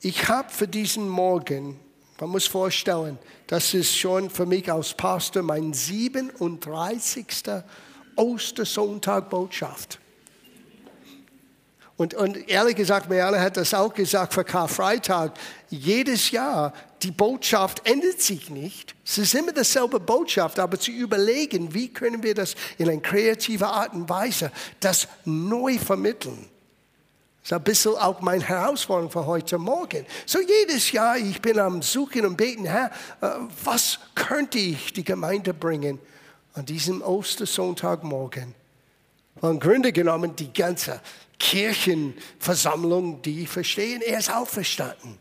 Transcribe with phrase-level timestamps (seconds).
[0.00, 1.80] Ich habe für diesen Morgen,
[2.20, 7.26] man muss vorstellen, das ist schon für mich als Pastor mein 37.
[8.14, 9.98] Ostersonntag Botschaft.
[11.96, 15.32] Und, und ehrlich gesagt, Merle hat das auch gesagt für Karfreitag.
[15.68, 16.72] Jedes Jahr,
[17.02, 18.94] die Botschaft ändert sich nicht.
[19.04, 23.66] Es ist immer dasselbe Botschaft, aber zu überlegen, wie können wir das in einer kreativen
[23.66, 26.48] Art und Weise, das neu vermitteln.
[27.48, 30.04] Das ist ein bisschen auch meine Herausforderung für heute Morgen.
[30.26, 32.90] So jedes Jahr, ich bin am Suchen und Beten, Herr,
[33.22, 33.30] äh,
[33.64, 35.98] was könnte ich die Gemeinde bringen
[36.52, 38.54] an diesem Ostersonntagmorgen?
[39.40, 41.00] Im Grunde genommen die ganze
[41.38, 45.16] Kirchenversammlung, die verstehen, er ist auferstanden.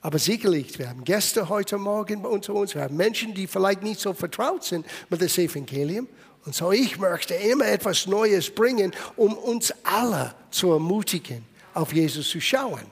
[0.00, 4.00] Aber sicherlich, wir haben Gäste heute Morgen unter uns, wir haben Menschen, die vielleicht nicht
[4.00, 6.08] so vertraut sind mit dem Evangelium.
[6.44, 11.44] Und so ich möchte immer etwas Neues bringen, um uns alle zu ermutigen,
[11.74, 12.82] auf Jesus zu schauen.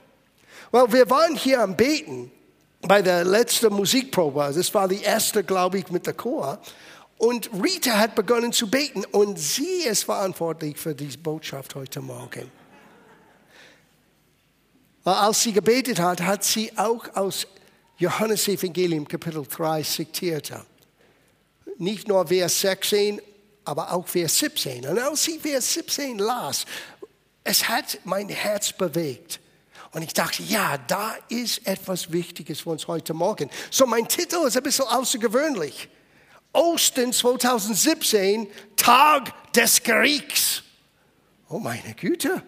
[0.71, 2.31] Weil wir waren hier am Beten
[2.83, 4.53] bei der letzten Musikprobe.
[4.55, 6.59] Das war die erste, glaube ich, mit der Chor.
[7.17, 12.51] Und Rita hat begonnen zu beten und sie ist verantwortlich für diese Botschaft heute Morgen.
[15.05, 17.47] Als sie gebetet hat, hat sie auch aus
[17.97, 20.53] Johannes Evangelium Kapitel 3 zitiert.
[21.79, 23.21] Nicht nur Vers 16,
[23.69, 24.87] aber auch Vers 17.
[24.87, 26.65] Und als sie Vers 17 las,
[27.45, 29.41] es hat mein Herz bewegt.
[29.93, 33.51] Und ich dachte, ja, da ist etwas Wichtiges für uns heute Morgen.
[33.71, 35.89] So, mein Titel ist ein bisschen außergewöhnlich.
[36.53, 40.63] Ostern 2017, Tag des Kriegs.
[41.51, 42.43] Oh meine Güte,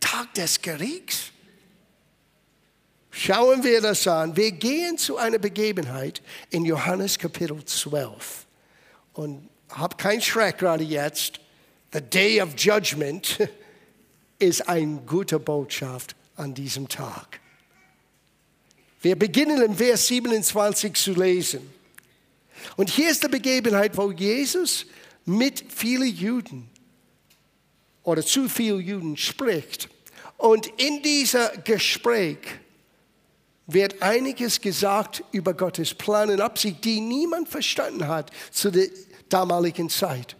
[0.00, 1.30] Tag des Kriegs.
[3.12, 4.36] Schauen wir das an.
[4.36, 8.46] Wir gehen zu einer Begebenheit in Johannes Kapitel 12.
[9.12, 11.40] Und hab keinen Schreck gerade jetzt.
[11.92, 13.38] The Day of Judgment
[14.38, 17.40] ist eine gute Botschaft an diesem Tag.
[19.02, 21.72] Wir beginnen im Vers 27 zu lesen.
[22.76, 24.86] Und hier ist die Begebenheit, wo Jesus
[25.24, 26.68] mit vielen Juden
[28.02, 29.88] oder zu vielen Juden spricht.
[30.36, 32.38] Und in diesem Gespräch
[33.66, 38.88] wird einiges gesagt über Gottes Plan und Absicht, die niemand verstanden hat zu der
[39.32, 40.36] damaligen Zeit.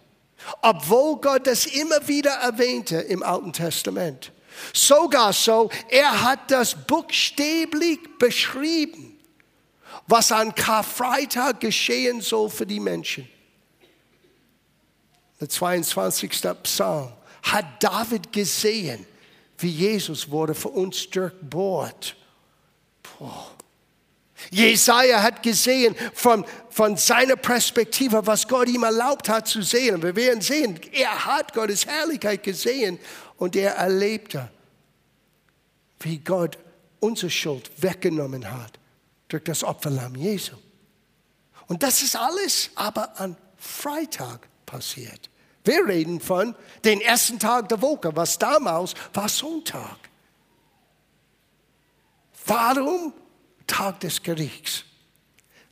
[0.62, 4.32] Obwohl Gott das immer wieder erwähnte im Alten Testament.
[4.72, 9.10] Sogar so, er hat das buchstäblich beschrieben
[10.10, 13.28] was an Karfreitag geschehen soll für die Menschen.
[15.40, 16.30] Der 22.
[16.64, 17.12] Psalm
[17.44, 19.06] hat David gesehen,
[19.58, 22.16] wie Jesus wurde für uns durchbohrt.
[23.18, 23.52] Boah.
[24.50, 26.44] Jesaja hat gesehen von,
[26.80, 29.96] von seiner Perspektive, was Gott ihm erlaubt hat zu sehen.
[29.96, 32.98] Und wir werden sehen, er hat Gottes Herrlichkeit gesehen
[33.36, 34.48] und er erlebte,
[35.98, 36.56] wie Gott
[36.98, 38.78] unsere Schuld weggenommen hat
[39.28, 40.54] durch das Opferlamm Jesu.
[41.66, 45.28] Und das ist alles aber an Freitag passiert.
[45.66, 49.98] Wir reden von den ersten Tag der Woche, was damals war Sonntag.
[52.46, 53.12] Warum
[53.66, 54.84] Tag des Gerichts?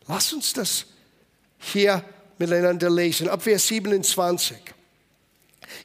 [0.06, 0.84] Lass uns das
[1.58, 2.04] hier
[2.38, 4.56] miteinander lesen, ab Vers 27.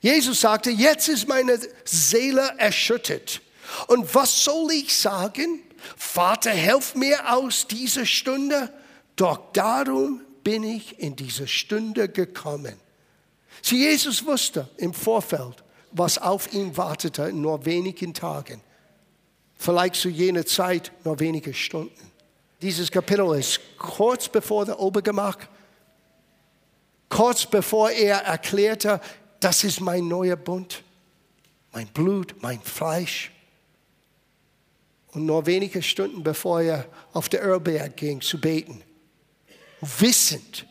[0.01, 3.41] Jesus sagte, jetzt ist meine Seele erschüttert.
[3.87, 5.61] Und was soll ich sagen?
[5.97, 8.71] Vater, helf mir aus dieser Stunde,
[9.15, 12.75] doch darum bin ich in diese Stunde gekommen.
[13.61, 18.61] Sie, Jesus wusste im Vorfeld, was auf ihn wartete in nur wenigen Tagen.
[19.55, 22.11] Vielleicht zu jener Zeit nur wenige Stunden.
[22.61, 25.37] Dieses Kapitel ist kurz bevor der Obergemach,
[27.13, 28.99] kurz bevor er erklärte,
[29.39, 30.83] das ist mein neuer Bund,
[31.71, 33.31] mein Blut, mein Fleisch.
[35.11, 38.81] Und nur wenige Stunden bevor er auf der Ölberg ging zu beten,
[39.99, 40.65] wissend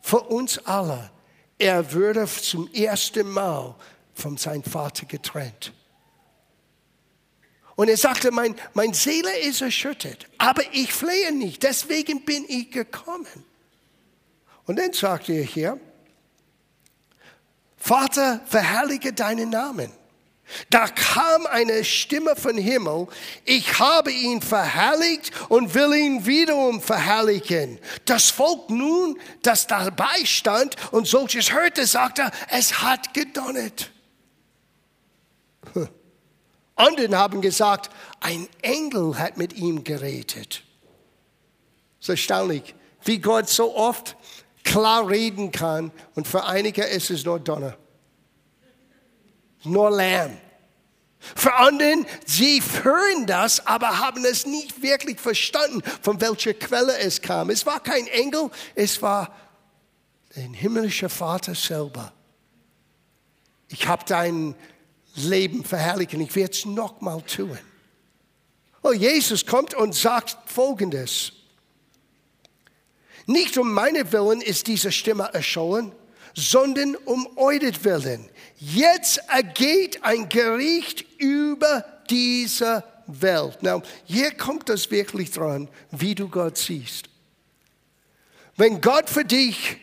[0.00, 1.10] für uns alle,
[1.58, 3.74] er würde zum ersten Mal
[4.14, 5.72] von seinem Vater getrennt.
[7.74, 12.70] Und er sagte, mein, mein Seele ist erschüttert, aber ich flehe nicht, deswegen bin ich
[12.70, 13.49] gekommen.
[14.70, 15.80] Und dann sagte er hier,
[17.76, 19.90] Vater, verherrliche deinen Namen.
[20.68, 23.08] Da kam eine Stimme von Himmel,
[23.44, 27.80] ich habe ihn verherrlicht und will ihn wiederum verherrlichen.
[28.04, 33.90] Das Volk nun, das dabei stand und solches hörte, sagte, es hat gedonnert.
[36.76, 37.90] Anderen haben gesagt,
[38.20, 40.62] ein Engel hat mit ihm geredet.
[41.98, 44.16] Es ist erstaunlich, wie Gott so oft
[44.70, 47.76] klar reden kann und für einige ist es nur Donner
[49.64, 50.36] nur Lärm.
[51.18, 57.20] Für anderen, sie hören das, aber haben es nicht wirklich verstanden, von welcher Quelle es
[57.20, 57.50] kam.
[57.50, 59.34] Es war kein Engel, es war
[60.34, 62.12] der himmlische Vater selber.
[63.68, 64.54] Ich habe dein
[65.14, 67.58] Leben verherrlichen, ich werde es nochmal tun.
[68.82, 71.32] Oh, Jesus kommt und sagt Folgendes.
[73.30, 75.92] Nicht um meine Willen ist diese Stimme erschollen,
[76.34, 78.28] sondern um euretwillen.
[78.58, 83.62] Jetzt ergeht ein Gericht über diese Welt.
[83.62, 87.04] Now, hier kommt das wirklich dran, wie du Gott siehst.
[88.56, 89.76] Wenn Gott für dich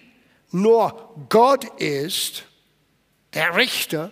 [0.51, 2.43] nur Gott ist,
[3.33, 4.11] der Richter,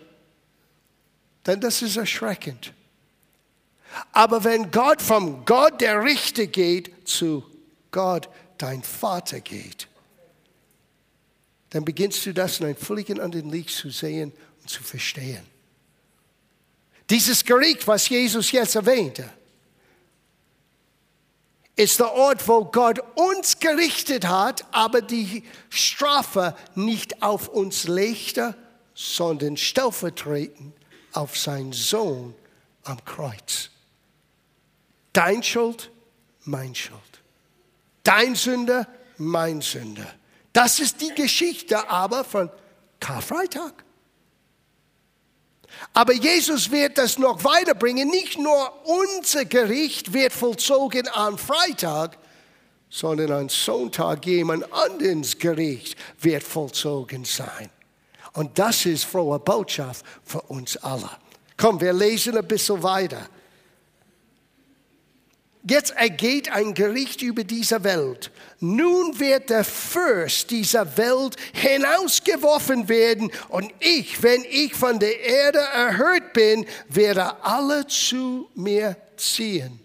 [1.43, 2.73] dann das ist erschreckend.
[4.13, 7.43] Aber wenn Gott vom Gott der Richter geht zu
[7.91, 9.87] Gott dein Vater geht,
[11.71, 14.31] dann beginnst du das in einem völlig anderen Licht zu sehen
[14.61, 15.45] und zu verstehen.
[17.09, 19.29] Dieses Gericht, was Jesus jetzt erwähnte,
[21.75, 28.55] ist der Ort, wo Gott uns gerichtet hat, aber die Strafe nicht auf uns legte,
[28.93, 30.73] sondern stellvertretend
[31.11, 32.33] auf seinen Sohn
[32.83, 33.69] am Kreuz.
[35.11, 35.91] Dein Schuld,
[36.45, 37.14] mein Schuld.
[38.05, 38.87] Dein Sünder,
[39.17, 40.07] mein Sünder.
[40.53, 42.49] Das ist die Geschichte aber von
[43.01, 43.83] Karfreitag.
[45.93, 48.09] Aber Jesus wird das noch weiterbringen.
[48.09, 52.17] Nicht nur unser Gericht wird vollzogen am Freitag,
[52.89, 57.69] sondern am Sonntag jemand anderes Gericht wird vollzogen sein.
[58.33, 61.09] Und das ist frohe Botschaft für uns alle.
[61.57, 63.27] Komm, wir lesen ein bisschen weiter.
[65.67, 68.29] Jetzt ergeht ein Gericht über diese Welt.
[68.59, 75.57] Nun wird der Fürst dieser Welt hinausgeworfen werden und ich, wenn ich von der Erde
[75.57, 79.79] erhört bin, werde alle zu mir ziehen.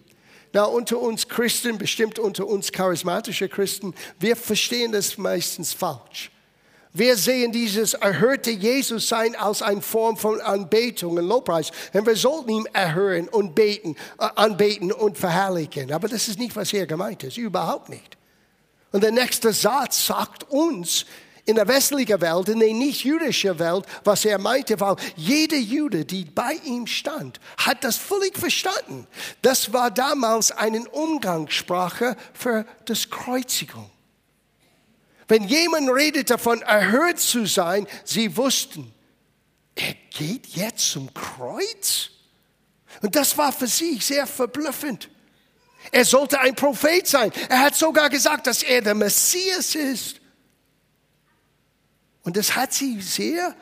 [0.53, 6.29] Na, unter uns Christen, bestimmt unter uns charismatische Christen, wir verstehen das meistens falsch.
[6.93, 11.71] Wir sehen dieses erhörte Jesus sein als eine Form von Anbetung und Lobpreis.
[11.93, 15.93] Und wir sollten ihn erhören und beten, äh, anbeten und verherrlichen.
[15.93, 17.37] Aber das ist nicht, was hier gemeint ist.
[17.37, 18.17] Überhaupt nicht.
[18.91, 21.05] Und der nächste Satz sagt uns,
[21.45, 26.25] in der westlichen Welt, in der nicht-jüdischen Welt, was er meinte, weil jeder Jude, die
[26.25, 29.07] bei ihm stand, hat das völlig verstanden.
[29.41, 33.89] Das war damals eine Umgangssprache für das Kreuzigung.
[35.31, 38.93] Wenn jemand redet davon, erhört zu sein, sie wussten,
[39.75, 42.09] er geht jetzt zum Kreuz?
[43.01, 45.09] Und das war für sie sehr verblüffend.
[45.89, 47.31] Er sollte ein Prophet sein.
[47.47, 50.19] Er hat sogar gesagt, dass er der Messias ist.
[52.23, 53.55] Und das hat sie sehr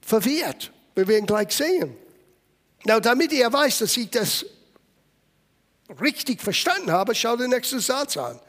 [0.00, 0.72] verwirrt.
[0.94, 1.94] Wir werden gleich sehen.
[2.86, 4.46] Na, damit ihr weiß, dass ich das
[6.00, 8.40] richtig verstanden habe, schau den nächsten Satz an.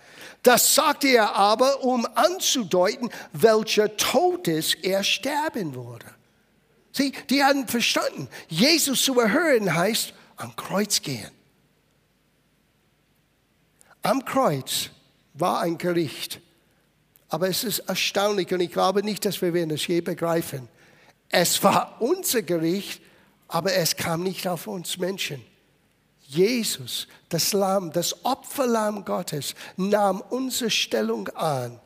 [0.43, 6.07] Das sagte er aber, um anzudeuten, welcher Todes er sterben würde.
[6.91, 11.31] Sieh, die haben verstanden, Jesus zu erhören heißt am Kreuz gehen.
[14.01, 14.89] Am Kreuz
[15.33, 16.41] war ein Gericht.
[17.29, 20.67] Aber es ist erstaunlich und ich glaube nicht, dass wir es je begreifen.
[21.29, 23.01] Es war unser Gericht,
[23.47, 25.41] aber es kam nicht auf uns Menschen.
[26.31, 31.77] Jesus, das Lamm, das Opferlamm Gottes, nahm unsere Stellung an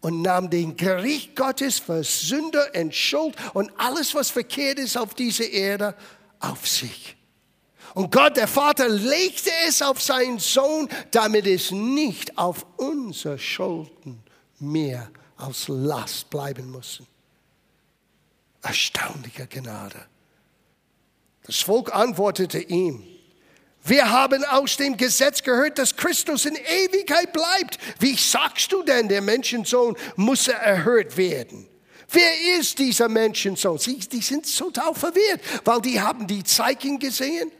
[0.00, 5.14] und nahm den Gericht Gottes für Sünder und Schuld und alles, was verkehrt ist auf
[5.14, 5.96] dieser Erde,
[6.38, 7.16] auf sich.
[7.94, 14.22] Und Gott, der Vater, legte es auf seinen Sohn, damit es nicht auf unsere Schulden
[14.60, 17.02] mehr als Last bleiben muss.
[18.62, 20.06] Erstaunliche Gnade.
[21.46, 23.04] Das Volk antwortete ihm,
[23.86, 27.78] wir haben aus dem Gesetz gehört, dass Christus in Ewigkeit bleibt.
[28.00, 31.68] Wie sagst du denn, der Menschensohn muss erhört werden?
[32.08, 33.76] Wer ist dieser Menschensohn?
[33.76, 37.50] Sie, die sind total verwirrt, weil die haben die Zeichen gesehen,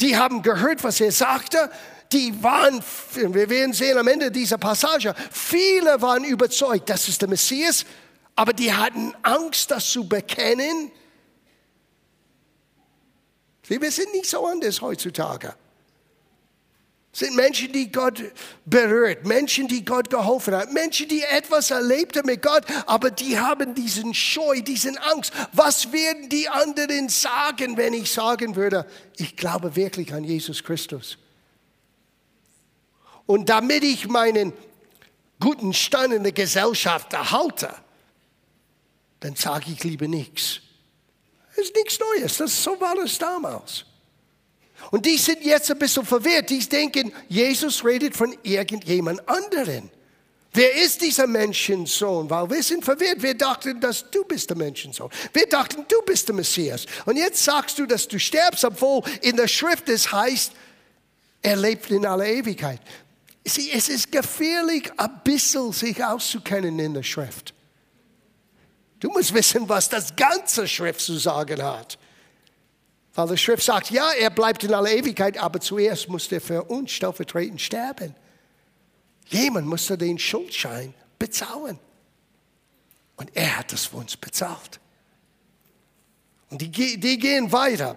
[0.00, 1.70] die haben gehört, was er sagte,
[2.12, 2.80] die waren,
[3.14, 7.84] wir werden sehen am Ende dieser Passage, viele waren überzeugt, das ist der Messias,
[8.36, 10.92] aber die hatten Angst, das zu bekennen
[13.68, 15.54] wir sind nicht so anders heutzutage.
[17.14, 18.20] Es sind Menschen, die Gott
[18.64, 23.38] berührt, Menschen, die Gott geholfen hat, Menschen, die etwas erlebt haben mit Gott, aber die
[23.38, 25.32] haben diesen Scheu, diesen Angst.
[25.52, 28.84] Was werden die anderen sagen, wenn ich sagen würde,
[29.16, 31.16] ich glaube wirklich an Jesus Christus?
[33.26, 34.52] Und damit ich meinen
[35.38, 37.72] guten Stand in der Gesellschaft erhalte,
[39.20, 40.63] dann sage ich lieber nichts.
[41.56, 43.84] Das ist nichts Neues, das, so war das damals.
[44.90, 46.50] Und die sind jetzt ein bisschen verwirrt.
[46.50, 49.90] Die denken, Jesus redet von irgendjemand anderen.
[50.52, 52.30] Wer ist dieser Menschensohn?
[52.30, 53.22] Weil wir sind verwirrt.
[53.22, 55.10] Wir dachten, dass du bist der Menschensohn.
[55.32, 56.86] Wir dachten, du bist der Messias.
[57.06, 60.52] Und jetzt sagst du, dass du sterbst, obwohl in der Schrift es heißt,
[61.42, 62.80] er lebt in aller Ewigkeit.
[63.44, 67.52] Sieh, es ist gefährlich, ein bisschen sich auszukennen in der Schrift.
[69.04, 71.98] Du musst wissen, was das ganze Schrift zu sagen hat.
[73.12, 76.62] Weil die Schrift sagt, ja, er bleibt in aller Ewigkeit, aber zuerst muss er für
[76.64, 78.14] uns stellvertretend sterben.
[79.26, 81.78] Jemand musste den Schuldschein bezahlen.
[83.16, 84.80] Und er hat es für uns bezahlt.
[86.48, 87.96] Und die, die gehen weiter.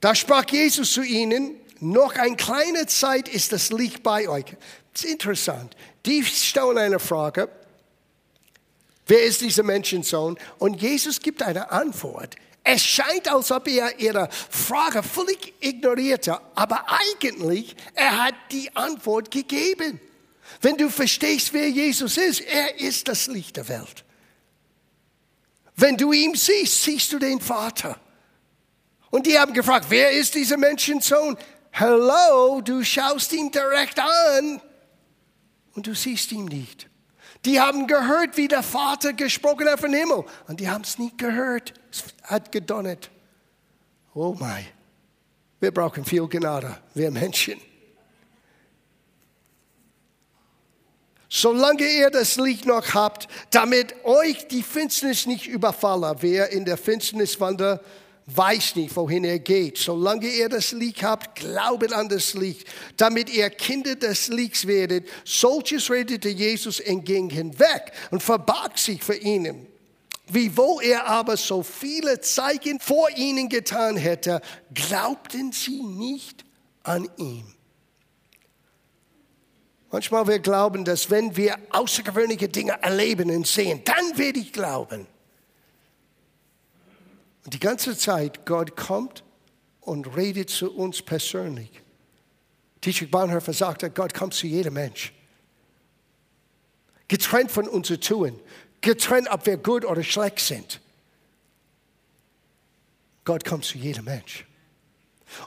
[0.00, 4.44] Da sprach Jesus zu ihnen, noch eine kleine Zeit ist das Licht bei euch.
[4.92, 5.74] Das ist interessant.
[6.04, 7.48] Die stellen eine Frage.
[9.06, 10.36] Wer ist dieser Menschensohn?
[10.58, 12.36] Und Jesus gibt eine Antwort.
[12.64, 19.30] Es scheint, als ob er ihre Frage völlig ignorierte, aber eigentlich, er hat die Antwort
[19.30, 20.00] gegeben.
[20.60, 24.04] Wenn du verstehst, wer Jesus ist, er ist das Licht der Welt.
[25.76, 28.00] Wenn du ihn siehst, siehst du den Vater.
[29.10, 31.36] Und die haben gefragt, wer ist dieser Menschensohn?
[31.72, 34.60] Hallo, du schaust ihn direkt an
[35.74, 36.88] und du siehst ihn nicht.
[37.44, 41.18] Die haben gehört, wie der Vater gesprochen hat vom Himmel und die haben es nicht
[41.18, 41.74] gehört.
[41.90, 43.10] Es hat gedonnert.
[44.14, 44.66] Oh mein,
[45.60, 47.60] wir brauchen viel Gnade, wir Menschen.
[51.28, 56.78] Solange ihr das Licht noch habt, damit euch die Finsternis nicht überfalle, wer in der
[56.78, 57.84] Finsternis wandert,
[58.26, 59.78] weiß nicht, wohin er geht.
[59.78, 62.66] Solange ihr das Licht habt, glaubet an das Licht,
[62.96, 65.08] damit ihr Kinder des Lichts werdet.
[65.24, 69.66] Solches redete Jesus entgegen hinweg und verbarg sich für ihnen.
[70.28, 74.40] Wiewohl er aber so viele Zeichen vor ihnen getan hätte,
[74.74, 76.44] glaubten sie nicht
[76.82, 77.44] an ihn.
[79.92, 85.06] Manchmal wir glauben, dass wenn wir außergewöhnliche Dinge erleben und sehen, dann werde ich glauben.
[87.46, 89.22] Und die ganze Zeit, Gott kommt
[89.80, 91.70] und redet zu uns persönlich.
[92.84, 95.12] Dietrich Bonhoeffer sagte, Gott kommt zu jedem Mensch.
[97.06, 98.40] Getrennt von unser Tun,
[98.80, 100.80] getrennt, ob wir gut oder schlecht sind.
[103.24, 104.44] Gott kommt zu jedem Mensch.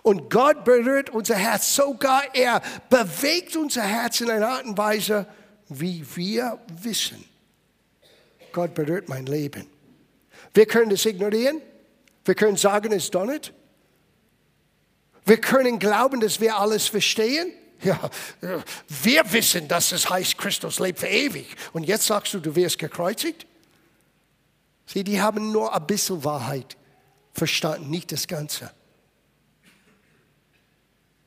[0.01, 5.27] Und Gott berührt unser Herz, sogar er bewegt unser Herz in einer Art und Weise,
[5.67, 7.25] wie wir wissen.
[8.53, 9.67] Gott berührt mein Leben.
[10.53, 11.61] Wir können das ignorieren.
[12.29, 13.55] Wir können sagen, es donnert.
[15.25, 17.51] Wir können glauben, dass wir alles verstehen.
[17.81, 18.07] Ja,
[18.87, 21.47] wir wissen, dass es heißt, Christus lebt für ewig.
[21.73, 23.47] Und jetzt sagst du, du wirst gekreuzigt?
[24.85, 26.77] Sieh, die haben nur ein bisschen Wahrheit
[27.33, 28.71] verstanden, nicht das Ganze.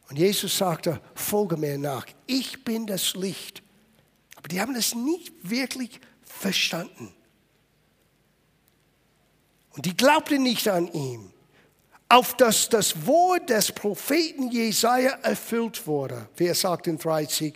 [0.09, 2.07] Und Jesus sagte, folge mir nach.
[2.29, 3.65] Ich bin das Licht.
[4.37, 7.13] Aber die haben es nicht wirklich verstanden.
[9.75, 11.33] Und die glaubten nicht an ihn,
[12.09, 16.29] auf dass das Wort des Propheten Jesaja erfüllt wurde.
[16.37, 17.55] Wer sagt in 30?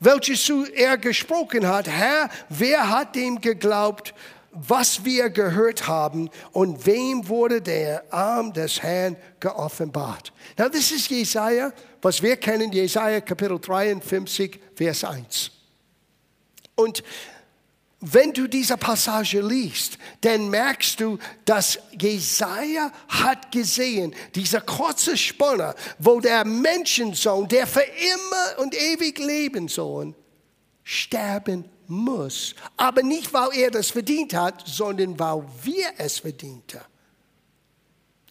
[0.00, 4.14] Welches er gesprochen hat, Herr, wer hat dem geglaubt,
[4.50, 10.32] was wir gehört haben und wem wurde der Arm des Herrn geoffenbart?
[10.58, 15.50] Now, das ist Jesaja, was wir kennen, Jesaja Kapitel 53, Vers 1.
[16.76, 17.02] Und
[18.12, 25.74] wenn du diese Passage liest, dann merkst du, dass Jesaja hat gesehen, dieser kurze Spanne,
[25.98, 30.14] wo der Menschensohn, der für immer und ewig leben soll,
[30.82, 32.54] sterben muss.
[32.76, 36.93] Aber nicht, weil er das verdient hat, sondern weil wir es verdient haben.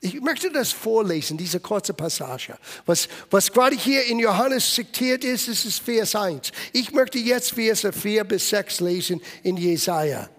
[0.05, 2.57] Ich möchte das vorlesen, diese kurze Passage.
[2.85, 6.51] Was, was gerade hier in Johannes zitiert ist, ist es Vers 1.
[6.73, 10.29] Ich möchte jetzt Verse 4 bis 6 lesen in Jesaja.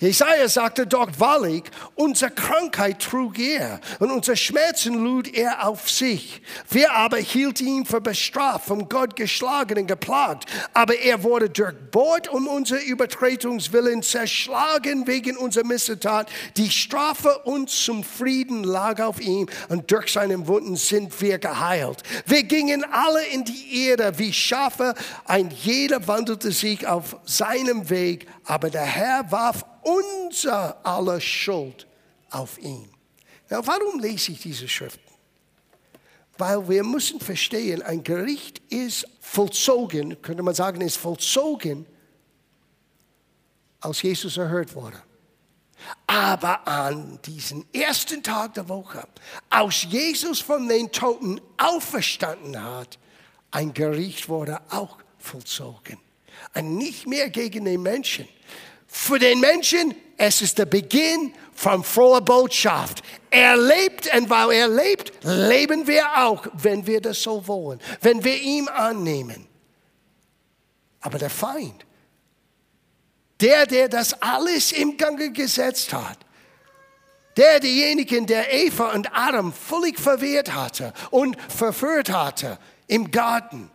[0.00, 1.64] Jesaja sagte doch wahrlich,
[1.94, 6.40] unsere Krankheit trug er und unsere Schmerzen lud er auf sich.
[6.70, 10.46] Wir aber hielten ihn für bestraft, von Gott geschlagen und geplagt.
[10.72, 16.30] Aber er wurde durchbohrt um unsere Übertretungswillen, zerschlagen wegen unserer Missetat.
[16.56, 22.02] Die Strafe uns zum Frieden lag auf ihm und durch seine Wunden sind wir geheilt.
[22.24, 24.94] Wir gingen alle in die Erde wie Schafe,
[25.26, 31.86] ein jeder wandelte sich auf seinem Weg, aber der Herr warf unser aller Schuld
[32.30, 32.88] auf ihn.
[33.48, 35.10] Na, warum lese ich diese Schriften?
[36.38, 41.86] Weil wir müssen verstehen, ein Gericht ist vollzogen, könnte man sagen, ist vollzogen,
[43.80, 45.02] als Jesus erhört wurde.
[46.06, 49.06] Aber an diesem ersten Tag der Woche,
[49.48, 52.98] als Jesus von den Toten auferstanden hat,
[53.50, 55.98] ein Gericht wurde auch vollzogen.
[56.54, 58.28] Und nicht mehr gegen den Menschen.
[58.86, 63.02] Für den Menschen, es ist der Beginn von froher Botschaft.
[63.30, 68.24] Er lebt und weil er lebt, leben wir auch, wenn wir das so wollen, wenn
[68.24, 69.46] wir ihm annehmen.
[71.00, 71.86] Aber der Feind,
[73.40, 76.18] der, der das alles im Gange gesetzt hat,
[77.36, 83.70] der diejenigen, der Eva und Adam völlig verwehrt hatte und verführt hatte im Garten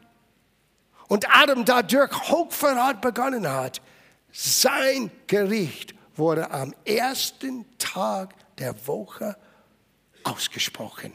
[1.07, 3.81] und Adam dadurch Hochverrat begonnen hat,
[4.31, 9.37] sein Gericht wurde am ersten Tag der Woche
[10.23, 11.13] ausgesprochen.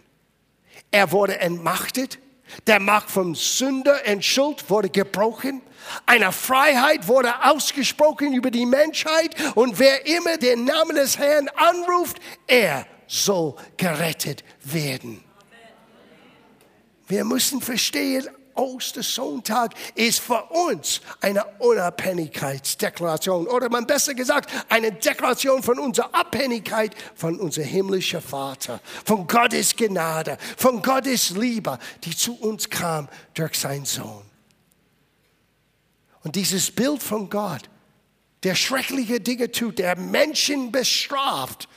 [0.90, 2.18] Er wurde entmachtet,
[2.66, 5.62] der Macht vom Sünder und Schuld wurde gebrochen.
[6.06, 9.34] Eine Freiheit wurde ausgesprochen über die Menschheit.
[9.54, 15.22] Und wer immer den Namen des Herrn anruft, er soll gerettet werden.
[17.06, 25.62] Wir müssen verstehen, Ostersonntag ist für uns eine Unabhängigkeitsdeklaration oder man besser gesagt eine Deklaration
[25.62, 32.34] von unserer Abhängigkeit von unserem himmlischen Vater, von Gottes Gnade, von Gottes Liebe, die zu
[32.40, 34.22] uns kam durch seinen Sohn.
[36.22, 37.62] Und dieses Bild von Gott,
[38.42, 41.68] der schreckliche Dinge tut, der Menschen bestraft,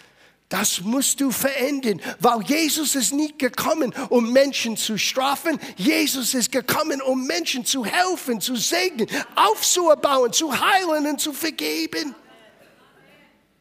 [0.53, 5.59] das musst du verändern, weil Jesus ist nicht gekommen, um Menschen zu strafen.
[5.77, 12.13] Jesus ist gekommen, um Menschen zu helfen, zu segnen, aufzubauen, zu heilen und zu vergeben.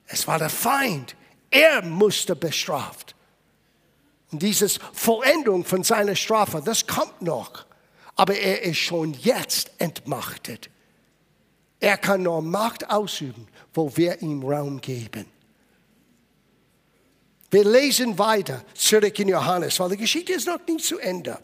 [0.06, 1.16] Es war der Feind.
[1.50, 3.14] Er musste bestraft.
[4.30, 7.64] Und diese Vollendung von seiner Strafe, das kommt noch.
[8.16, 10.68] Aber er ist schon jetzt entmachtet.
[11.80, 15.25] Er kann nur Macht ausüben, wo wir ihm Raum geben.
[17.52, 21.38] Wir lesen weiter zurück in Johannes, weil die Geschichte ist noch nicht zu Ende.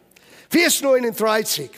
[0.49, 1.69] Vers 39.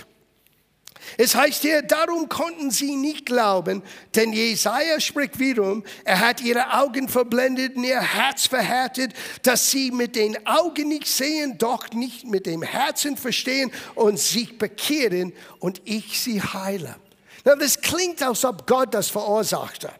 [1.17, 3.83] Es heißt hier, darum konnten sie nicht glauben,
[4.15, 9.11] denn Jesaja spricht wiederum, er hat ihre Augen verblendet und ihr Herz verhärtet,
[9.43, 14.57] dass sie mit den Augen nicht sehen, doch nicht mit dem Herzen verstehen und sich
[14.57, 16.95] bekehren und ich sie heile.
[17.43, 19.91] Na, das klingt, als ob Gott das verursachte.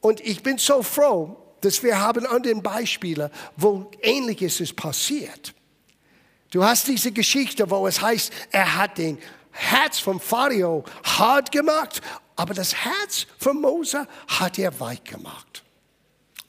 [0.00, 5.54] Und ich bin so froh, dass wir haben an den Beispielen, wo Ähnliches ist passiert.
[6.50, 9.18] Du hast diese Geschichte, wo es heißt, er hat den
[9.52, 12.02] Herz vom Pharao hart gemacht,
[12.36, 15.62] aber das Herz von Mose hat er weich gemacht.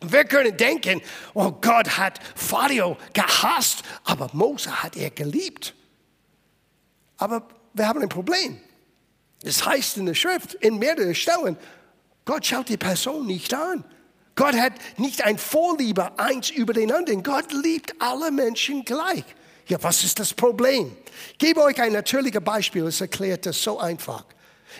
[0.01, 1.01] Wir können denken,
[1.33, 5.73] oh Gott hat Pharao gehasst, aber Mose hat er geliebt.
[7.17, 8.59] Aber wir haben ein Problem.
[9.43, 11.57] Es heißt in der Schrift, in mehreren Stellen,
[12.25, 13.85] Gott schaut die Person nicht an.
[14.35, 17.23] Gott hat nicht ein Vorliebe eins über den anderen.
[17.23, 19.23] Gott liebt alle Menschen gleich.
[19.67, 20.95] Ja, was ist das Problem?
[21.33, 24.25] Ich gebe euch ein natürliches Beispiel, es erklärt das so einfach.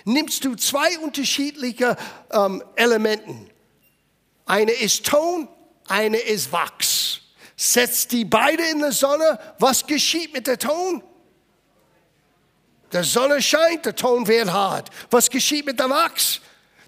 [0.06, 1.96] Nimmst du zwei unterschiedliche
[2.32, 3.50] ähm, Elementen.
[4.46, 5.48] Eine ist Ton,
[5.88, 7.22] eine ist Wachs.
[7.56, 11.04] Setzt die beide in die Sonne, was geschieht mit der Ton?
[12.92, 14.90] Der Sonne scheint, der Ton wird hart.
[15.10, 16.42] Was geschieht mit der Wachs?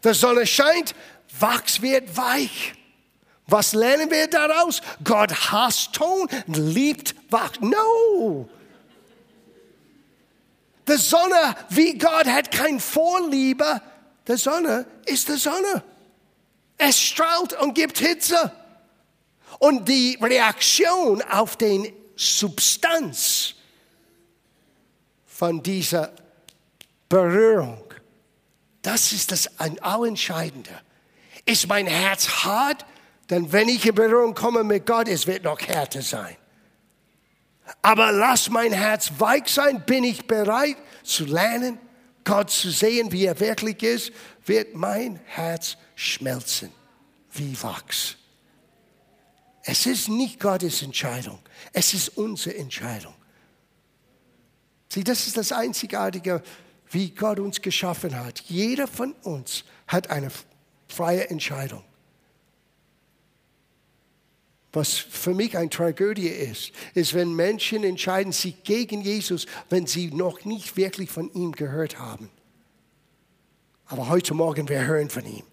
[0.03, 0.93] Der Sonne scheint,
[1.39, 2.73] Wachs wird weich.
[3.47, 4.81] Was lernen wir daraus?
[5.03, 7.59] Gott hasst Ton, liebt Wachs.
[7.61, 8.49] No!
[10.87, 13.81] Die Sonne, wie Gott hat kein Vorliebe.
[14.27, 15.83] Die Sonne ist die Sonne.
[16.77, 18.51] Es strahlt und gibt Hitze.
[19.59, 23.55] Und die Reaktion auf den Substanz
[25.25, 26.11] von dieser
[27.09, 27.83] Berührung,
[28.81, 30.81] das ist das Allentscheidende.
[31.45, 32.85] Ist mein Herz hart?
[33.29, 36.35] Denn wenn ich in Berührung komme mit Gott, es wird noch härter sein.
[37.81, 41.79] Aber lass mein Herz weich sein, bin ich bereit zu lernen,
[42.23, 44.11] Gott zu sehen, wie er wirklich ist,
[44.45, 46.71] wird mein Herz schmelzen
[47.31, 48.17] wie Wachs.
[49.63, 51.39] Es ist nicht Gottes Entscheidung,
[51.73, 53.15] es ist unsere Entscheidung.
[54.89, 56.41] Sieh, das ist das Einzigartige,
[56.91, 58.41] wie Gott uns geschaffen hat.
[58.41, 60.31] Jeder von uns hat eine
[60.95, 61.83] freie Entscheidung.
[64.71, 70.11] Was für mich eine Tragödie ist, ist, wenn Menschen entscheiden sich gegen Jesus, wenn sie
[70.11, 72.29] noch nicht wirklich von ihm gehört haben.
[73.87, 75.43] Aber heute Morgen, wir hören von ihm.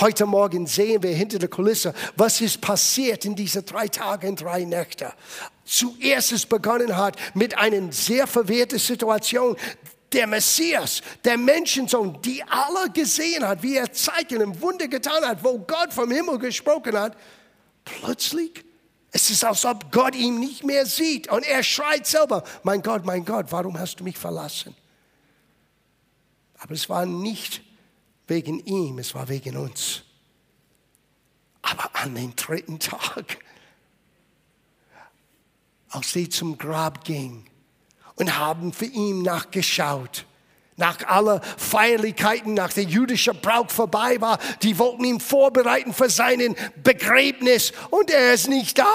[0.00, 4.64] Heute Morgen sehen wir hinter der Kulisse, was ist passiert in diesen drei Tagen drei
[4.64, 5.12] Nächte.
[5.64, 9.56] Zuerst es begonnen hat mit einer sehr verwirrten Situation.
[10.12, 15.42] Der Messias, der Menschensohn, die alle gesehen hat, wie er Zeichen und Wunder getan hat,
[15.44, 17.16] wo Gott vom Himmel gesprochen hat,
[17.84, 18.64] plötzlich
[19.12, 23.04] es ist, als ob Gott ihn nicht mehr sieht und er schreit selber, mein Gott,
[23.04, 24.74] mein Gott, warum hast du mich verlassen?
[26.58, 27.62] Aber es war nicht
[28.28, 30.02] wegen ihm, es war wegen uns.
[31.62, 33.38] Aber an den dritten Tag,
[35.88, 37.49] als sie zum Grab ging
[38.20, 40.26] und haben für ihn nachgeschaut,
[40.76, 46.54] nach aller Feierlichkeiten, nach der jüdischen Brauch vorbei war, die wollten ihn vorbereiten für seinen
[46.82, 48.92] Begräbnis und er ist nicht da.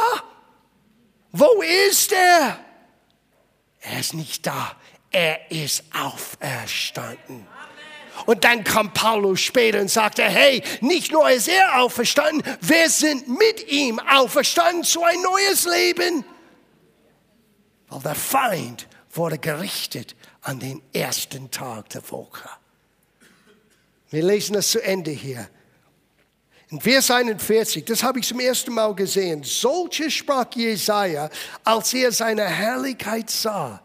[1.31, 2.59] Wo ist er?
[3.81, 4.75] Er ist nicht da.
[5.11, 7.47] Er ist auferstanden.
[8.27, 13.27] Und dann kam Paulus später und sagte, hey, nicht nur ist er auferstanden, wir sind
[13.27, 16.23] mit ihm auferstanden zu ein neues Leben.
[17.89, 22.49] Weil der Feind wurde gerichtet an den ersten Tag der Woche.
[24.09, 25.49] Wir lesen es zu Ende hier.
[26.69, 29.43] In Vers 41, das habe ich zum ersten Mal gesehen.
[29.43, 31.29] Solche sprach Jesaja,
[31.63, 33.81] als er seine Herrlichkeit sah.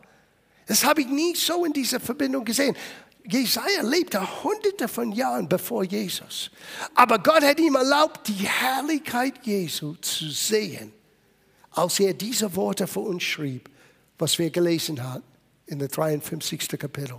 [0.67, 2.77] Das habe ich nie so in dieser Verbindung gesehen.
[3.25, 6.51] Jesaja lebte hunderte von Jahren bevor Jesus.
[6.95, 10.93] Aber Gott hat ihm erlaubt, die Herrlichkeit Jesu zu sehen,
[11.71, 13.70] als er diese Worte für uns schrieb,
[14.21, 15.25] was wir gelesen haben
[15.67, 16.69] in der 53.
[16.79, 17.17] Kapitel.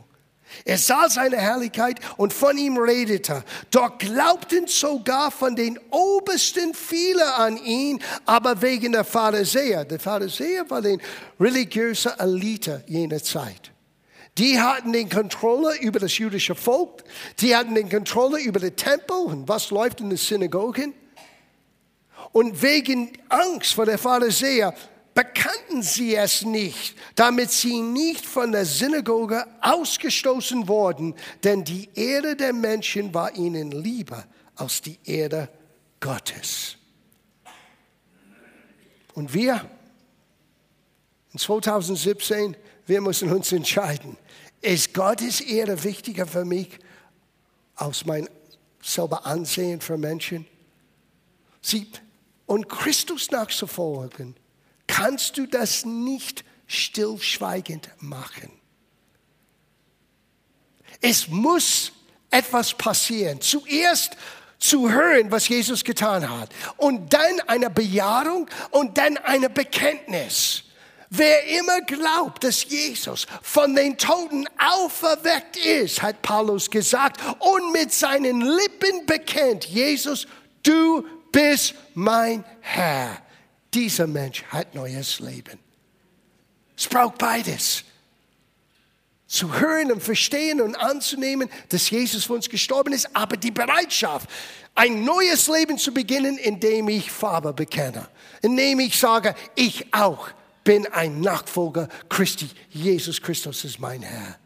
[0.65, 3.43] Er sah seine Herrlichkeit und von ihm redete.
[3.69, 9.85] Doch glaubten sogar von den Obersten viele an ihn, aber wegen der Pharisäer.
[9.85, 10.97] Der Pharisäer war die
[11.39, 13.71] religiöse Elite jener Zeit.
[14.37, 17.03] Die hatten den Kontrolle über das jüdische Volk,
[17.39, 20.93] die hatten den Kontrolle über den Tempel und was läuft in den Synagogen.
[22.31, 24.73] Und wegen Angst vor der Pharisäer
[25.13, 32.35] bekannten sie es nicht, damit sie nicht von der Synagoge ausgestoßen wurden, denn die Erde
[32.35, 35.49] der Menschen war ihnen lieber als die Erde
[35.99, 36.77] Gottes.
[39.13, 39.69] Und wir
[41.33, 42.55] in 2017
[42.91, 44.17] wir müssen uns entscheiden.
[44.59, 46.77] Ist Gottes Ehre wichtiger für mich
[47.75, 48.27] als mein
[48.81, 50.45] selber Ansehen für Menschen?
[51.61, 51.87] Sie,
[52.47, 54.35] und Christus nachzufolgen,
[54.91, 58.51] kannst du das nicht stillschweigend machen.
[60.99, 61.93] Es muss
[62.29, 63.39] etwas passieren.
[63.39, 64.17] Zuerst
[64.59, 66.49] zu hören, was Jesus getan hat.
[66.75, 70.63] Und dann eine Bejahung und dann eine Bekenntnis.
[71.09, 77.93] Wer immer glaubt, dass Jesus von den Toten auferweckt ist, hat Paulus gesagt, und mit
[77.93, 80.27] seinen Lippen bekennt, Jesus,
[80.63, 83.21] du bist mein Herr.
[83.73, 85.59] Dieser Mensch hat neues Leben.
[86.77, 87.83] Es braucht beides.
[89.27, 94.29] Zu hören und verstehen und anzunehmen, dass Jesus für uns gestorben ist, aber die Bereitschaft,
[94.75, 98.09] ein neues Leben zu beginnen, indem ich Farbe bekenne,
[98.41, 100.29] indem ich sage, ich auch
[100.63, 102.49] bin ein Nachfolger Christi.
[102.69, 104.37] Jesus Christus ist mein Herr.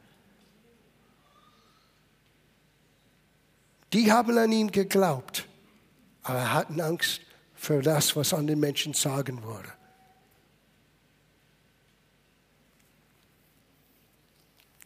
[3.93, 5.45] Die haben an ihn geglaubt,
[6.23, 7.21] aber hatten Angst
[7.65, 9.69] für das, was an den Menschen sagen würde.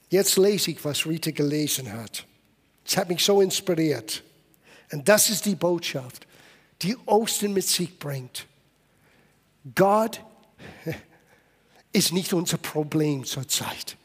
[0.10, 2.26] Jetzt lese ich, was Rita gelesen hat.
[2.86, 4.24] Es hat mich so inspiriert.
[4.92, 6.26] Und das ist die Botschaft,
[6.82, 8.48] die Ostern mit sich bringt.
[9.76, 10.22] Gott
[11.92, 13.98] ist nicht unser Problem zurzeit.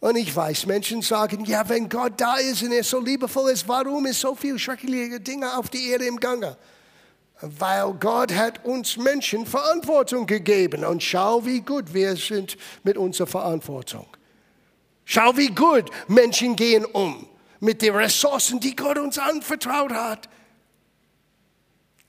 [0.00, 3.66] Und ich weiß, Menschen sagen, ja, wenn Gott da ist und er so liebevoll ist,
[3.66, 6.56] warum ist so viel schreckliche Dinge auf die Erde im Gange?
[7.40, 13.28] Weil Gott hat uns Menschen Verantwortung gegeben und schau, wie gut wir sind mit unserer
[13.28, 14.06] Verantwortung.
[15.04, 17.28] Schau, wie gut Menschen gehen um
[17.60, 20.28] mit den Ressourcen, die Gott uns anvertraut hat.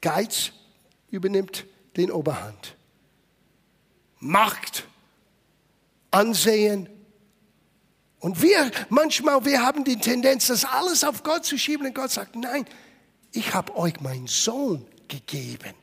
[0.02, 0.52] Geiz
[1.10, 1.66] übernimmt
[1.96, 2.76] den Oberhand.
[4.20, 4.86] Macht
[6.12, 6.90] Ansehen.
[8.20, 11.88] Und wir, manchmal, wir haben die Tendenz, das alles auf Gott zu schieben.
[11.88, 12.66] Und Gott sagt, nein,
[13.32, 15.74] ich habe euch meinen Sohn gegeben,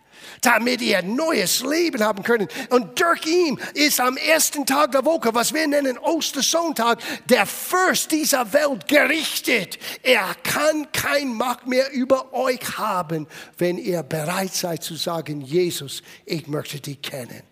[0.40, 2.50] damit ihr neues Leben haben könnt.
[2.70, 8.12] Und durch ihn ist am ersten Tag der Woche, was wir nennen Ostersonntag, der Fürst
[8.12, 9.78] dieser Welt gerichtet.
[10.02, 13.26] Er kann kein Macht mehr über euch haben,
[13.58, 17.42] wenn ihr bereit seid zu sagen, Jesus, ich möchte dich kennen.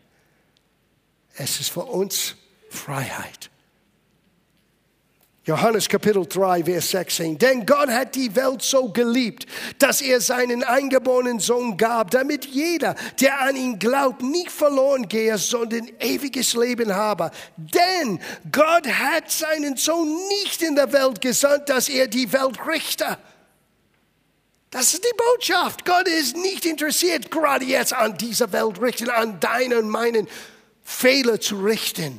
[1.37, 2.37] Es ist für uns
[2.70, 3.50] Freiheit.
[5.46, 7.37] Johannes Kapitel 3, Vers 16.
[7.37, 9.44] Denn Gott hat die Welt so geliebt,
[9.78, 15.37] dass er seinen eingeborenen Sohn gab, damit jeder, der an ihn glaubt, nicht verloren gehe,
[15.37, 17.30] sondern ewiges Leben habe.
[17.59, 23.18] Denn Gott hat seinen Sohn nicht in der Welt gesandt, dass er die Welt richte.
[24.70, 25.85] Das ist die Botschaft.
[25.85, 30.26] Gott ist nicht interessiert, gerade jetzt an dieser Welt richten, an deinen und meinen
[30.83, 32.18] Fehler zu richten.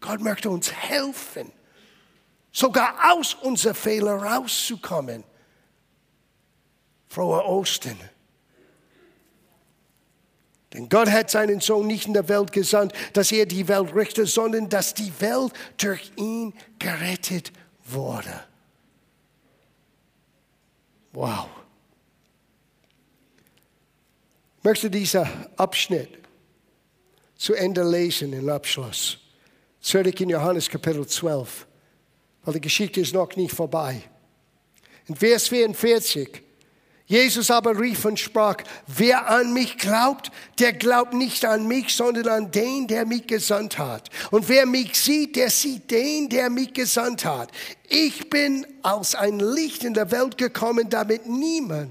[0.00, 1.50] Gott möchte uns helfen
[2.52, 5.24] sogar aus unseren Fehlern rauszukommen.
[7.08, 7.98] Frohe Ostern.
[10.72, 14.26] Denn Gott hat seinen Sohn nicht in der Welt gesandt, dass er die Welt richte,
[14.26, 17.52] sondern dass die Welt durch ihn gerettet
[17.84, 18.44] wurde.
[21.12, 21.48] Wow.
[24.58, 26.18] Ich möchte diesen Abschnitt
[27.34, 29.18] zu Ende lesen im Abschluss.
[29.80, 31.66] Zurück in Johannes Kapitel 12
[32.44, 34.02] weil die Geschichte ist noch nicht vorbei.
[35.06, 36.42] In Vers 44,
[37.06, 42.28] Jesus aber rief und sprach, wer an mich glaubt, der glaubt nicht an mich, sondern
[42.28, 44.10] an den, der mich gesandt hat.
[44.30, 47.50] Und wer mich sieht, der sieht den, der mich gesandt hat.
[47.88, 51.90] Ich bin als ein Licht in der Welt gekommen, damit niemand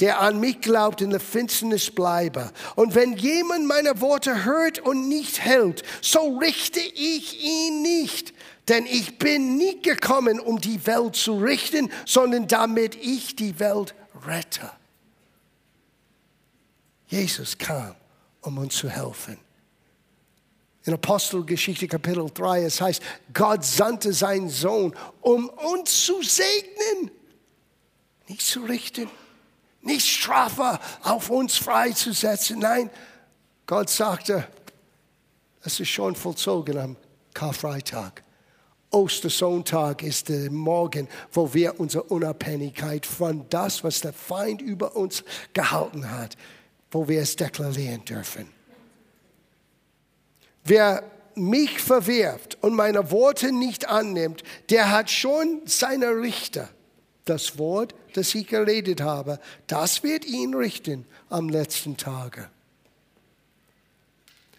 [0.00, 2.52] der an mich glaubt, in der Finsternis bleibe.
[2.74, 8.34] Und wenn jemand meine Worte hört und nicht hält, so richte ich ihn nicht.
[8.68, 13.94] Denn ich bin nicht gekommen, um die Welt zu richten, sondern damit ich die Welt
[14.26, 14.70] rette.
[17.06, 17.94] Jesus kam,
[18.40, 19.38] um uns zu helfen.
[20.84, 23.02] In Apostelgeschichte Kapitel 3, es heißt,
[23.32, 27.10] Gott sandte seinen Sohn, um uns zu segnen,
[28.28, 29.08] nicht zu richten,
[29.82, 32.60] nicht Strafe auf uns freizusetzen.
[32.60, 32.90] Nein,
[33.66, 34.48] Gott sagte,
[35.62, 36.96] es ist schon vollzogen am
[37.34, 38.25] Karfreitag.
[38.96, 45.22] Ostersonntag ist der Morgen, wo wir unsere Unabhängigkeit von das, was der Feind über uns
[45.52, 46.34] gehalten hat,
[46.90, 48.48] wo wir es deklarieren dürfen.
[50.64, 51.02] Wer
[51.34, 56.70] mich verwirft und meine Worte nicht annimmt, der hat schon seine Richter.
[57.26, 62.48] Das Wort, das ich geredet habe, das wird ihn richten am letzten Tage.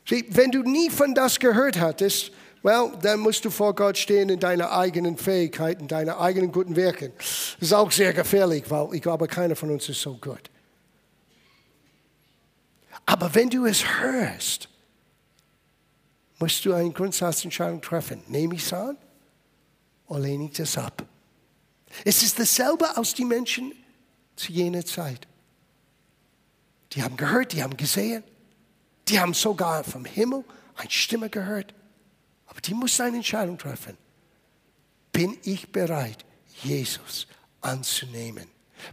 [0.05, 2.31] Wenn du nie von das gehört hattest,
[2.67, 7.13] well, dann musst du vor Gott stehen in deiner eigenen Fähigkeiten, deiner eigenen guten Werken.
[7.17, 10.51] Das ist auch sehr gefährlich, weil ich glaube, keiner von uns ist so gut.
[13.05, 14.67] Aber wenn du es hörst,
[16.39, 18.21] musst du eine Grundsatzentscheidung treffen.
[18.27, 18.97] Nehme ich es an
[20.07, 21.05] oder lehne ich das ab?
[22.03, 23.71] Es ist dasselbe aus den Menschen
[24.35, 25.25] zu jener Zeit.
[26.91, 28.23] Die haben gehört, die haben gesehen,
[29.07, 30.43] die haben sogar vom Himmel
[30.75, 31.73] eine Stimme gehört.
[32.47, 33.97] Aber die muss eine Entscheidung treffen.
[35.11, 36.25] Bin ich bereit,
[36.63, 37.27] Jesus
[37.61, 38.47] anzunehmen?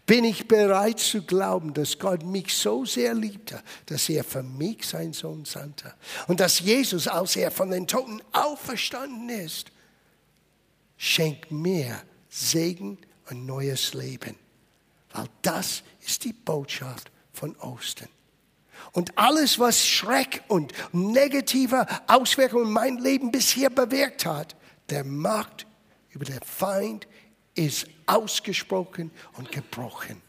[0.06, 4.86] Bin ich bereit zu glauben, dass Gott mich so sehr liebte, dass er für mich
[4.86, 5.94] seinen Sohn sandte?
[6.26, 9.70] Und dass Jesus, als er von den Toten auferstanden ist,
[10.96, 12.98] schenkt mir Segen
[13.30, 14.36] und neues Leben.
[15.12, 18.08] Weil das ist die Botschaft von Ostern.
[18.94, 24.54] Und alles, was Schreck und negative Auswirkungen in mein Leben bisher bewirkt hat,
[24.88, 25.66] der Macht
[26.10, 27.08] über den Feind
[27.56, 30.22] ist ausgesprochen und gebrochen.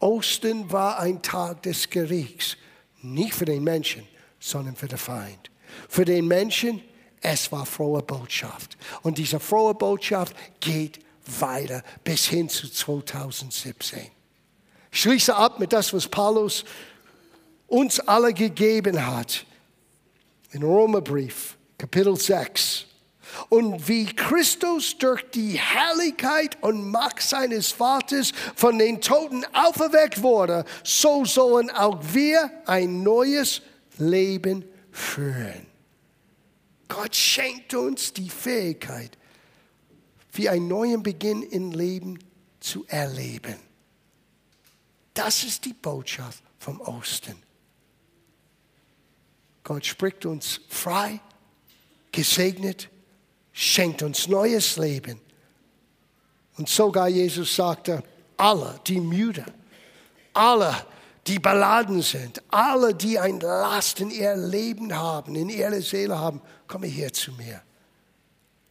[0.00, 2.58] Ostern war ein Tag des Gerichts,
[3.00, 4.06] nicht für den Menschen,
[4.38, 5.50] sondern für den Feind.
[5.88, 6.82] Für den Menschen,
[7.22, 8.76] es war frohe Botschaft.
[9.00, 11.00] Und diese frohe Botschaft geht
[11.38, 14.10] weiter bis hin zu 2017.
[14.92, 16.64] Ich schließe ab mit das, was Paulus
[17.70, 19.46] uns alle gegeben hat.
[20.50, 22.86] In Römerbrief, Kapitel 6.
[23.48, 30.64] Und wie Christus durch die Herrlichkeit und Macht seines Vaters von den Toten auferweckt wurde,
[30.82, 33.62] so sollen auch wir ein neues
[33.98, 35.66] Leben führen.
[36.88, 39.16] Gott schenkt uns die Fähigkeit,
[40.32, 42.18] wie einen neuen Beginn im Leben
[42.58, 43.56] zu erleben.
[45.14, 47.49] Das ist die Botschaft vom Osten.
[49.70, 51.20] Gott spricht uns frei,
[52.10, 52.88] gesegnet,
[53.52, 55.20] schenkt uns neues Leben.
[56.58, 58.02] Und sogar Jesus sagte,
[58.36, 59.44] alle, die müde,
[60.32, 60.74] alle,
[61.24, 66.42] die beladen sind, alle, die ein Last in ihr Leben haben, in ihrer Seele haben,
[66.66, 67.62] komme her zu mir.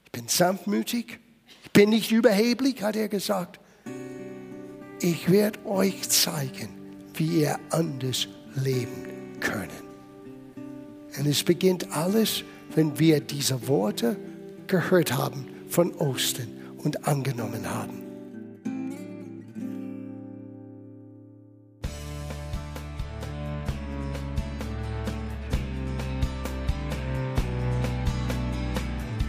[0.03, 1.17] Ich bin sanftmütig,
[1.63, 3.61] ich bin nicht überheblich, hat er gesagt.
[4.99, 9.88] Ich werde euch zeigen, wie ihr anders leben könnt.
[11.17, 12.43] Und es beginnt alles,
[12.75, 14.15] wenn wir diese Worte
[14.67, 16.49] gehört haben von Ostern
[16.83, 18.03] und angenommen haben.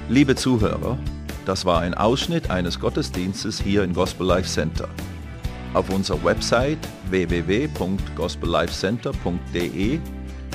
[0.08, 0.98] Liebe Zuhörer,
[1.46, 4.88] das war ein Ausschnitt eines Gottesdienstes hier im Gospel Life Center.
[5.72, 10.00] Auf unserer Website www.gospellifecenter.de